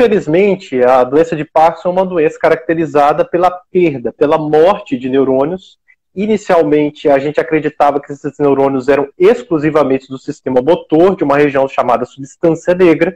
infelizmente, 0.00 0.82
a 0.82 1.04
doença 1.04 1.36
de 1.36 1.44
Parkinson 1.44 1.90
é 1.90 1.92
uma 1.92 2.06
doença 2.06 2.38
caracterizada 2.38 3.22
pela 3.22 3.50
perda, 3.50 4.10
pela 4.10 4.38
morte 4.38 4.96
de 4.96 5.10
neurônios. 5.10 5.78
Inicialmente, 6.14 7.06
a 7.06 7.18
gente 7.18 7.38
acreditava 7.38 8.00
que 8.00 8.10
esses 8.10 8.38
neurônios 8.38 8.88
eram 8.88 9.08
exclusivamente 9.18 10.08
do 10.08 10.16
sistema 10.16 10.62
motor, 10.62 11.14
de 11.16 11.22
uma 11.22 11.36
região 11.36 11.68
chamada 11.68 12.06
substância 12.06 12.74
negra, 12.74 13.14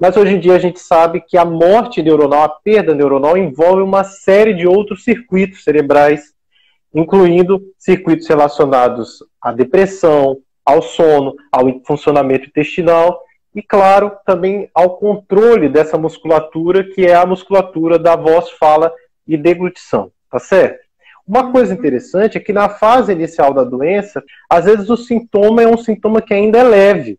mas 0.00 0.16
hoje 0.16 0.34
em 0.34 0.40
dia 0.40 0.54
a 0.54 0.58
gente 0.58 0.80
sabe 0.80 1.20
que 1.20 1.36
a 1.36 1.44
morte 1.44 2.02
neuronal, 2.02 2.44
a 2.44 2.48
perda 2.48 2.94
neuronal, 2.94 3.36
envolve 3.36 3.82
uma 3.82 4.02
série 4.02 4.54
de 4.54 4.66
outros 4.66 5.04
circuitos 5.04 5.62
cerebrais, 5.62 6.32
incluindo 6.94 7.60
circuitos 7.78 8.26
relacionados 8.26 9.18
à 9.40 9.52
depressão, 9.52 10.38
ao 10.64 10.80
sono, 10.80 11.34
ao 11.52 11.66
funcionamento 11.84 12.48
intestinal 12.48 13.20
e, 13.54 13.62
claro, 13.62 14.12
também 14.24 14.70
ao 14.74 14.96
controle 14.96 15.68
dessa 15.68 15.98
musculatura, 15.98 16.84
que 16.84 17.06
é 17.06 17.14
a 17.14 17.26
musculatura 17.26 17.98
da 17.98 18.16
voz, 18.16 18.50
fala 18.50 18.92
e 19.26 19.36
deglutição, 19.36 20.10
tá 20.30 20.38
certo? 20.38 20.80
Uma 21.26 21.52
coisa 21.52 21.72
interessante 21.72 22.36
é 22.36 22.40
que 22.40 22.52
na 22.52 22.68
fase 22.68 23.12
inicial 23.12 23.54
da 23.54 23.62
doença, 23.62 24.22
às 24.50 24.64
vezes 24.64 24.90
o 24.90 24.96
sintoma 24.96 25.62
é 25.62 25.68
um 25.68 25.76
sintoma 25.76 26.20
que 26.20 26.34
ainda 26.34 26.58
é 26.58 26.62
leve. 26.62 27.18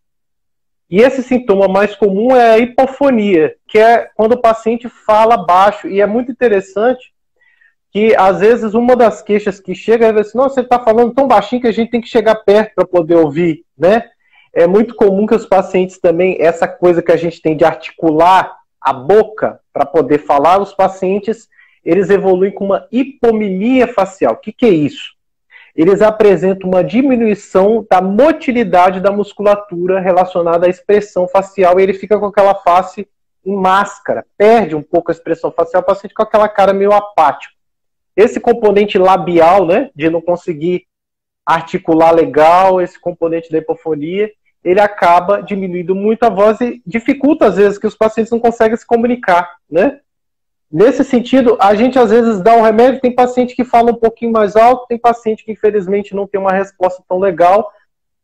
E 0.90 1.02
esse 1.02 1.24
sintoma 1.24 1.68
mais 1.68 1.96
comum 1.96 2.36
é 2.36 2.52
a 2.52 2.58
hipofonia, 2.60 3.56
que 3.68 3.80
é 3.80 4.10
quando 4.16 4.34
o 4.34 4.42
paciente 4.42 4.90
fala 4.90 5.38
baixo. 5.38 5.88
E 5.88 6.02
é 6.02 6.06
muito 6.06 6.32
interessante 6.32 7.14
que, 7.92 8.16
às 8.16 8.42
vezes, 8.42 8.74
uma 8.74 8.96
das 8.96 9.22
queixas 9.22 9.60
que 9.60 9.74
chega 9.74 10.08
é 10.08 10.20
assim: 10.20 10.38
nossa, 10.38 10.56
você 10.56 10.62
está 10.62 10.80
falando 10.80 11.14
tão 11.14 11.28
baixinho 11.28 11.62
que 11.62 11.68
a 11.68 11.72
gente 11.72 11.90
tem 11.90 12.02
que 12.02 12.08
chegar 12.08 12.36
perto 12.36 12.76
para 12.76 12.86
poder 12.86 13.16
ouvir, 13.16 13.64
né? 13.78 14.10
É 14.54 14.68
muito 14.68 14.96
comum 14.96 15.26
que 15.26 15.34
os 15.34 15.46
pacientes 15.46 15.98
também, 15.98 16.38
essa 16.40 16.68
coisa 16.68 17.02
que 17.02 17.12
a 17.12 17.18
gente 17.18 17.42
tem 17.42 17.58
de 17.58 17.66
articular 17.66 18.56
a 18.80 18.94
boca 18.94 19.60
para 19.72 19.86
poder 19.86 20.20
falar, 20.20 20.62
os 20.62 20.74
pacientes 20.74 21.50
eles 21.84 22.10
evoluem 22.10 22.52
com 22.52 22.66
uma 22.66 22.88
hipomilia 22.92 23.88
facial. 23.88 24.34
O 24.34 24.38
que, 24.38 24.54
que 24.54 24.66
é 24.66 24.70
isso? 24.70 25.14
Eles 25.76 26.02
apresentam 26.02 26.70
uma 26.70 26.84
diminuição 26.84 27.86
da 27.90 28.00
motilidade 28.00 29.00
da 29.00 29.12
musculatura 29.12 30.00
relacionada 30.00 30.68
à 30.68 30.70
expressão 30.70 31.28
facial 31.28 31.80
e 31.80 31.84
ele 31.84 31.94
fica 31.94 32.20
com 32.20 32.28
aquela 32.28 32.54
face 32.54 33.08
em 33.46 33.56
máscara, 33.56 34.26
perde 34.38 34.76
um 34.76 34.84
pouco 34.84 35.12
a 35.12 35.14
expressão 35.14 35.52
facial, 35.52 35.82
o 35.82 35.86
paciente 35.86 36.14
com 36.14 36.22
aquela 36.22 36.48
cara 36.48 36.74
meio 36.74 36.94
apático. 36.94 37.54
Esse 38.16 38.40
componente 38.40 38.98
labial, 38.98 39.66
né, 39.66 39.90
de 39.96 40.10
não 40.10 40.22
conseguir 40.22 40.86
articular 41.46 42.12
legal, 42.12 42.80
esse 42.80 43.00
componente 43.00 43.52
da 43.52 43.58
hipofonia, 43.58 44.32
ele 44.64 44.80
acaba 44.80 45.42
diminuindo 45.42 45.94
muito 45.94 46.24
a 46.24 46.30
voz 46.30 46.60
e 46.62 46.82
dificulta 46.86 47.48
às 47.48 47.58
vezes 47.58 47.78
que 47.78 47.88
os 47.88 47.96
pacientes 47.96 48.32
não 48.32 48.40
conseguem 48.40 48.78
se 48.78 48.86
comunicar, 48.86 49.58
né? 49.70 50.00
Nesse 50.72 51.04
sentido, 51.04 51.56
a 51.60 51.76
gente 51.76 52.00
às 52.00 52.10
vezes 52.10 52.42
dá 52.42 52.56
um 52.56 52.64
remédio, 52.64 53.00
tem 53.00 53.14
paciente 53.14 53.56
que 53.56 53.64
fala 53.64 53.92
um 53.92 53.96
pouquinho 53.96 54.32
mais 54.32 54.56
alto, 54.56 54.88
tem 54.88 54.98
paciente 54.98 55.46
que 55.46 55.52
infelizmente 55.52 56.16
não 56.16 56.26
tem 56.26 56.40
uma 56.40 56.52
resposta 56.52 57.04
tão 57.08 57.20
legal. 57.20 57.72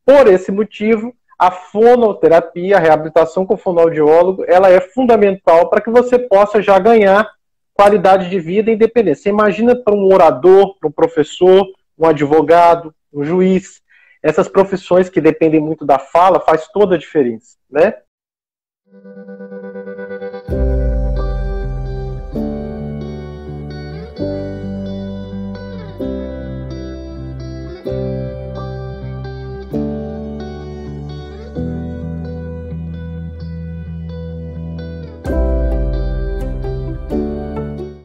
Por 0.03 0.25
esse 0.27 0.51
motivo, 0.51 1.13
a 1.37 1.51
fonoterapia, 1.51 2.77
a 2.77 2.79
reabilitação 2.79 3.45
com 3.45 3.55
fonoaudiólogo, 3.55 4.43
ela 4.47 4.69
é 4.69 4.81
fundamental 4.81 5.69
para 5.69 5.79
que 5.79 5.91
você 5.91 6.17
possa 6.17 6.59
já 6.59 6.79
ganhar 6.79 7.29
qualidade 7.71 8.29
de 8.29 8.39
vida 8.39 8.71
e 8.71 8.73
independência. 8.73 9.23
Você 9.23 9.29
imagina 9.29 9.75
para 9.75 9.93
um 9.93 10.11
orador, 10.11 10.75
para 10.79 10.89
um 10.89 10.91
professor, 10.91 11.65
um 11.97 12.07
advogado, 12.07 12.93
um 13.13 13.23
juiz, 13.23 13.79
essas 14.22 14.48
profissões 14.48 15.09
que 15.09 15.22
dependem 15.22 15.62
muito 15.62 15.86
da 15.86 16.00
fala, 16.00 16.39
faz 16.39 16.67
toda 16.67 16.95
a 16.95 16.98
diferença, 16.98 17.58
né? 17.70 17.94